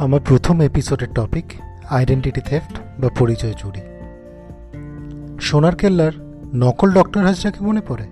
আমার 0.00 0.20
প্রথম 0.24 0.60
এপিসোডের 0.60 1.08
টপিক 1.14 1.44
আইডেন্টিটি 1.90 2.40
থেফট 2.40 3.00
বা 3.00 3.08
পরিচয় 3.18 3.52
চুরি। 3.52 3.80
সোনার 5.40 5.76
কেল্লার 5.76 6.12
নকল 6.54 6.92
ডক্টর 6.92 7.22
হাজরাকে 7.24 7.64
মনে 7.64 7.80
পড়ে? 7.88 8.06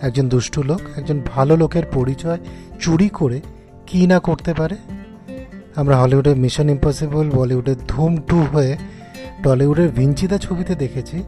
একজন 0.00 0.28
দুষ্টু 0.28 0.62
লোক, 0.62 0.80
একজন 0.96 1.20
ভালো 1.34 1.56
লোকের 1.56 1.82
পরিচয় 1.92 2.38
চুরি 2.80 3.08
করে 3.08 3.40
কী 3.86 4.06
না 4.06 4.20
করতে 4.20 4.54
পারে? 4.54 4.76
আমরা 5.76 5.96
হলিউডের 5.96 6.36
মিশন 6.36 6.68
ইম্পসিবল 6.70 7.30
বলিউডের 7.30 7.76
ধুম 7.88 8.16
টু 8.16 8.42
হয়ে 8.42 8.76
টলিউডের 9.42 9.88
ভিঞ্চিদা 9.88 10.38
ছবিতে 10.38 10.74
দেখেছি, 10.74 11.22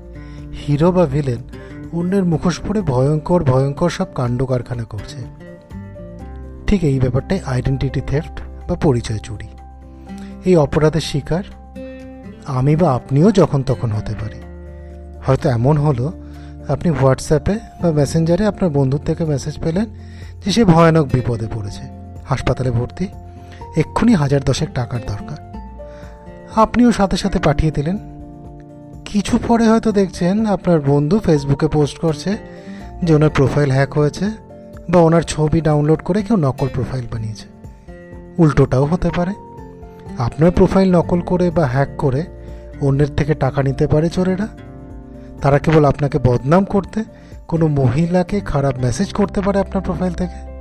হিরো 0.66 0.92
বা 0.92 1.06
ভিলেন 1.06 1.40
অন্যের 1.92 2.24
মুখোশ 2.24 2.60
পরে 2.60 2.80
ভয়ঙ্কর 2.80 3.44
ভয়ঙ্কর 3.44 3.90
সব 3.90 4.06
কাণ্ড 4.14 4.44
কারখানা 4.44 4.84
করছে। 4.84 5.16
ঠিক 6.66 6.84
এই 6.84 6.98
ব্যাপারটাই 7.00 7.40
আইডেন্টিটি 7.46 8.00
থেফট 8.06 8.40
বা 8.68 8.74
পরিচয় 8.74 9.18
চুরি। 9.18 9.48
এই 10.44 10.56
অপরাধের 10.56 11.00
শিকার 11.00 11.42
আমি 12.46 12.76
বা 12.76 12.94
আপনিও 12.94 13.32
যখন 13.32 13.62
তখন 13.62 13.92
হতে 13.92 14.14
পারি। 14.14 14.40
হয়তো 15.26 15.48
এমন 15.48 15.78
হলো, 15.78 16.12
আপনি 16.68 16.90
হোয়াটসঅ্যাপে 16.90 17.58
বা 17.82 17.92
মেসেঞ্জারে 17.92 18.46
আপনার 18.46 18.70
বন্ধুর 18.70 19.00
থেকে 19.06 19.24
মেসেজ 19.24 19.58
পেলেন 19.64 19.84
যে 20.44 20.52
সে 20.52 20.64
ভয়ানক 20.64 21.06
বিপদে 21.12 21.46
পড়েছে। 21.54 21.82
হাসপাতালে 22.24 22.70
ভর্তি, 22.70 23.08
এক্ষুনি 23.76 24.14
হাজার 24.14 24.40
দশেক 24.44 24.68
টাকার 24.74 25.00
দরকার। 25.06 25.52
আপনিও 26.56 26.92
সাথে 26.92 27.16
সাথে 27.16 27.38
পাঠিয়ে 27.38 27.72
দিলেন। 27.72 27.98
কিছু 29.04 29.38
পরে 29.48 29.68
হয়তো 29.68 29.92
দেখছেন 29.92 30.46
আপনার 30.46 30.80
বন্ধু 30.80 31.18
ফেসবুকে 31.18 31.68
পোস্ট 31.68 31.98
করছে 31.98 32.36
যে 33.04 33.14
ওনার 33.14 33.30
প্রোফাইল 33.30 33.70
হ্যাক 33.70 33.98
হয়েছে 33.98 34.24
বা 34.90 35.00
ওনার 35.00 35.22
ছবি 35.22 35.60
ডাউনলোড 35.60 36.02
করে 36.02 36.22
কেউ 36.22 36.36
নকল 36.36 36.68
প্রোফাইল 36.74 37.04
বানিয়েছে। 37.12 37.48
উল্টোটাও 38.38 38.84
হতে 38.84 39.10
পারে। 39.16 39.51
আপনার 40.18 40.50
প্রোফাইল 40.50 40.96
নকল 40.96 41.20
করে 41.20 41.50
বা 41.50 41.66
হ্যাক 41.66 41.88
করে 41.98 42.24
অন্যের 42.80 43.14
থেকে 43.16 43.34
টাকা 43.34 43.62
নিতে 43.62 43.86
পারে 43.86 44.08
চোরেরা? 44.08 44.48
তারা 45.40 45.58
কেবল 45.58 45.84
আপনাকে 45.84 46.18
বদনাম 46.18 46.64
করতে, 46.64 47.04
কোনো 47.48 47.66
মহিলাকে 47.66 48.40
খারাপ 48.40 48.78
মেসেজ 48.78 49.12
করতে 49.12 49.40
পারে 49.40 49.58
আপনার 49.58 49.82
প্রোফাইল 49.82 50.12
থেকে? 50.12 50.52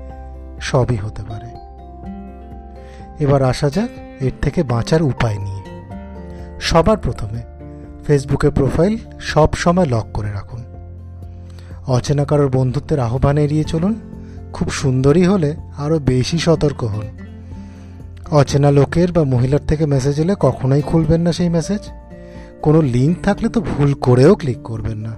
সবই 0.62 0.96
হতে 0.96 1.24
পারে। 1.30 1.48
এবার 3.24 3.44
আসা 3.44 3.70
যাক 3.70 3.90
এর 4.20 4.32
থেকে 4.42 4.64
বাঁচার 4.64 5.02
উপায় 5.02 5.38
নিয়ে। 5.38 5.62
সবার 6.62 6.98
প্রথমে 6.98 7.42
ফেসবুকে 8.08 8.50
প্রোফাইল 8.50 8.98
সব 9.20 9.54
সময় 9.54 9.86
লক 9.86 10.06
করে 10.14 10.32
রাখুন। 10.32 10.64
অচেনা 11.88 12.26
কারোর 12.26 12.50
বন্ধুত্বের 12.50 13.00
আহ্বান 13.00 13.38
এড়িয়ে 13.38 13.64
চলুন। 13.64 13.96
খুব 14.54 14.70
সুন্দরী 14.70 15.24
হলে 15.24 15.56
আরও 15.78 16.00
বেশি 16.00 16.38
সতর্ক 16.38 16.84
হন। 16.84 17.20
অচেনা 18.32 18.72
লোকের 18.72 19.12
বা 19.12 19.24
মহিলার 19.24 19.60
থেকে 19.60 19.86
মেসেজ 19.86 20.20
এলে 20.20 20.36
কখনোই 20.40 20.82
খুলবেন 20.82 21.22
না 21.22 21.32
সেই 21.32 21.50
মেসেজ 21.50 21.80
কোনো 22.62 22.82
লিঙ্ক 22.82 23.18
থাকলে 23.23 23.50
তো 23.50 23.62
ভুল 23.62 23.94
করেও 23.94 24.36
ক্লিক 24.36 24.62
করবেন 24.64 24.98
না। 24.98 25.18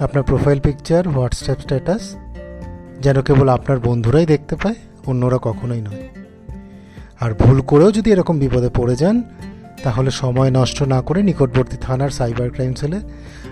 আপনার 0.00 0.24
প্রোফাইল 0.24 0.60
পিকচার 0.60 1.08
হোয়াটসঅ্যাপ 1.08 1.60
স্ট্যাটাস 1.60 2.16
যেন 3.00 3.22
কেবল 3.22 3.48
আপনার 3.48 3.78
বন্ধুরাই 3.78 4.26
দেখতে 4.26 4.56
পায়, 4.56 4.74
অন্যরা 5.06 5.38
কখনোই 5.42 5.80
নয়। 5.80 6.08
আর 7.20 7.34
ভুল 7.34 7.60
করেও 7.60 7.92
যদি 7.92 8.10
এরকম 8.10 8.38
বিপদে 8.38 8.68
পড়ে 8.74 8.96
যান, 8.96 9.22
তাহলে 9.82 10.10
সময় 10.10 10.50
নষ্ট 10.50 10.82
না 10.82 11.02
করে 11.02 11.22
নিকটবর্তী 11.22 11.76
থানার 11.80 12.10
সাইবার 12.10 12.50
ক্রাইম 12.50 12.74
সেলে 12.74 13.00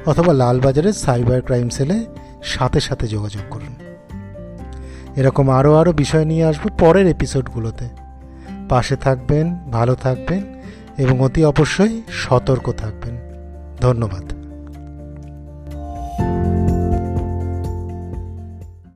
অথবা 0.06 0.32
লালবাজারের 0.32 0.92
সাইবার 0.92 1.42
ক্রাইম 1.42 1.68
সেলে 1.68 2.06
সাথে 2.42 2.80
সাথে 2.80 3.06
যোগাযোগ 3.06 3.42
করুন। 3.50 3.74
এরকম 5.16 5.50
আরও 5.50 5.74
আরও 5.74 5.92
বিষয় 5.92 6.24
নিয়ে 6.24 6.44
আসব 6.44 6.68
পরের 6.78 7.06
এপিসোডগুলোতে 7.06 8.07
পাশে 8.68 8.96
থাকবেন 8.96 9.54
ভালো 9.54 9.94
থাকবেন 9.94 10.42
এবং 10.98 11.20
অতি 11.20 11.44
অবশ্যই 11.44 12.02
সতর্ক 12.08 12.72
থাকবেন। 12.72 13.14
ধন্যবাদ। 13.80 14.37